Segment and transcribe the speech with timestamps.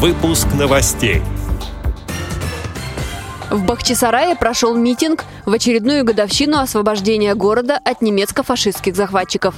[0.00, 1.22] Выпуск новостей.
[3.50, 9.56] В Бахчисарае прошел митинг в очередную годовщину освобождения города от немецко-фашистских захватчиков.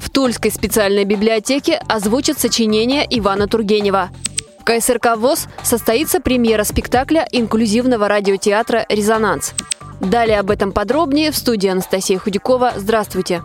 [0.00, 4.10] В Тульской специальной библиотеке озвучат сочинение Ивана Тургенева.
[4.58, 9.54] В КСРК ВОЗ состоится премьера спектакля инклюзивного радиотеатра «Резонанс».
[10.00, 12.72] Далее об этом подробнее в студии Анастасия Худякова.
[12.76, 13.40] Здравствуйте!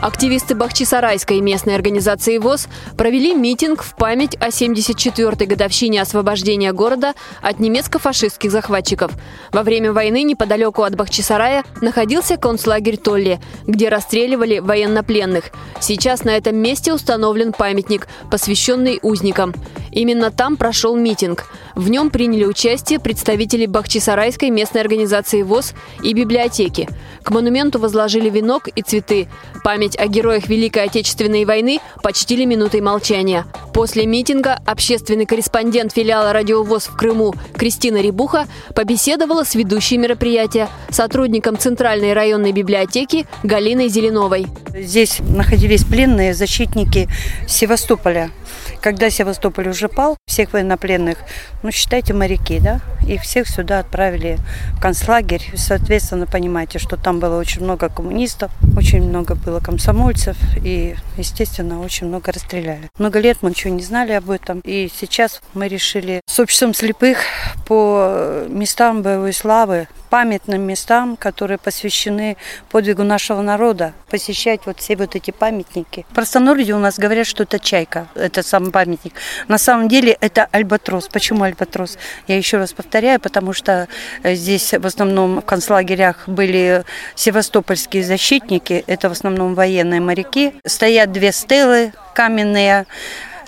[0.00, 7.58] Активисты Бахчисарайской местной организации ВОЗ провели митинг в память о 74-й годовщине освобождения города от
[7.58, 9.10] немецко-фашистских захватчиков.
[9.52, 15.46] Во время войны неподалеку от Бахчисарая находился концлагерь Толли, где расстреливали военнопленных.
[15.80, 19.52] Сейчас на этом месте установлен памятник, посвященный узникам.
[19.90, 21.46] Именно там прошел митинг.
[21.78, 26.88] В нем приняли участие представители Бахчисарайской местной организации ВОЗ и библиотеки.
[27.22, 29.28] К монументу возложили венок и цветы.
[29.62, 33.46] Память о героях Великой Отечественной войны почтили минутой молчания.
[33.72, 41.56] После митинга общественный корреспондент филиала «Радиовоз» в Крыму Кристина Рибуха побеседовала с ведущей мероприятия, сотрудником
[41.56, 44.48] Центральной районной библиотеки Галиной Зеленовой.
[44.74, 47.08] Здесь находились пленные защитники
[47.46, 48.32] Севастополя.
[48.80, 51.18] Когда Севастополь уже пал, всех военнопленных,
[51.62, 54.38] ну, считайте, моряки, да, и всех сюда отправили
[54.74, 55.50] в концлагерь.
[55.56, 62.06] Соответственно, понимаете, что там было очень много коммунистов, очень много было комсомольцев, и, естественно, очень
[62.06, 62.90] много расстреляли.
[62.98, 67.18] Много лет мы ничего не знали об этом, и сейчас мы решили с обществом слепых
[67.66, 72.36] по местам боевой славы памятным местам, которые посвящены
[72.70, 76.06] подвигу нашего народа, посещать вот все вот эти памятники.
[76.14, 79.14] Простонародье у нас говорят, что это чайка, это сам памятник.
[79.48, 81.08] На самом деле это альбатрос.
[81.08, 81.98] Почему альбатрос?
[82.26, 83.88] Я еще раз повторяю, потому что
[84.22, 90.54] э, здесь в основном в концлагерях были севастопольские защитники, это в основном военные моряки.
[90.64, 92.86] Стоят две стелы каменные,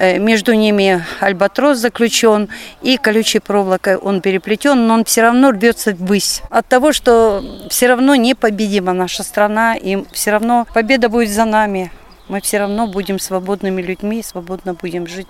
[0.01, 2.49] между ними альбатрос заключен
[2.83, 6.43] и колючей проволокой он переплетен, но он все равно рвется ввысь.
[6.51, 11.93] От того, что все равно непобедима наша страна, и все равно победа будет за нами.
[12.29, 15.27] Мы все равно будем свободными людьми, свободно будем жить.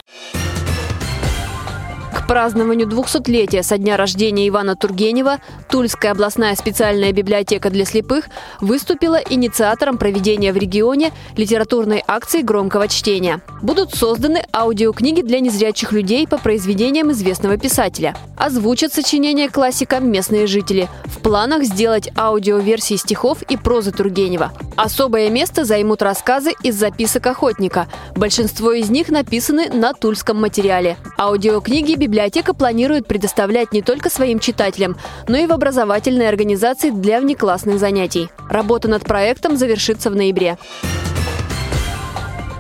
[2.30, 8.26] Празднованию 200-летия со дня рождения Ивана Тургенева Тульская областная специальная библиотека для слепых
[8.60, 13.41] выступила инициатором проведения в регионе литературной акции громкого чтения.
[13.62, 18.16] Будут созданы аудиокниги для незрячих людей по произведениям известного писателя.
[18.36, 20.88] Озвучат сочинения классика местные жители.
[21.06, 24.52] В планах сделать аудиоверсии стихов и прозы Тургенева.
[24.76, 27.86] Особое место займут рассказы из записок охотника.
[28.16, 30.97] Большинство из них написаны на тульском материале.
[31.18, 37.78] Аудиокниги библиотека планирует предоставлять не только своим читателям, но и в образовательной организации для внеклассных
[37.78, 38.28] занятий.
[38.50, 40.59] Работа над проектом завершится в ноябре.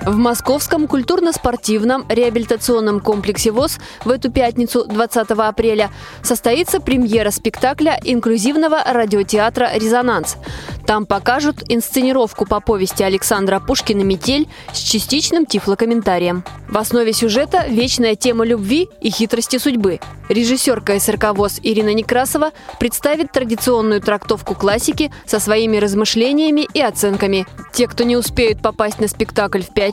[0.06, 5.90] В Московском культурно-спортивном реабилитационном комплексе ВОЗ в эту пятницу, 20 апреля,
[6.22, 10.38] состоится премьера спектакля инклюзивного радиотеатра «Резонанс».
[10.86, 16.44] Там покажут инсценировку по повести Александра Пушкина «Метель» с частичным тифлокомментарием.
[16.68, 20.00] В основе сюжета вечная тема любви и хитрости судьбы.
[20.28, 27.46] Режиссер КСРК ВОЗ Ирина Некрасова представит традиционную трактовку классики со своими размышлениями и оценками.
[27.72, 29.89] Те, кто не успеют попасть на спектакль в пятницу,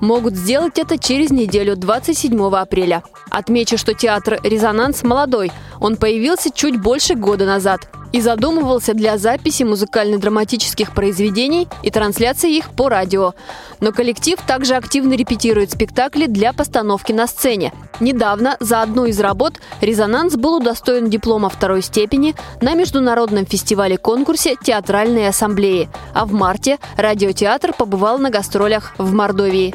[0.00, 3.02] могут сделать это через неделю 27 апреля.
[3.30, 5.52] Отмечу, что театр «Резонанс» молодой.
[5.80, 12.70] Он появился чуть больше года назад и задумывался для записи музыкально-драматических произведений и трансляции их
[12.70, 13.34] по радио.
[13.80, 17.72] Но коллектив также активно репетирует спектакли для постановки на сцене.
[18.00, 25.28] Недавно за одну из работ «Резонанс» был удостоен диплома второй степени на международном фестивале-конкурсе «Театральные
[25.28, 29.74] ассамблеи», а в марте радиотеатр побывал на гастролях в Мордовии.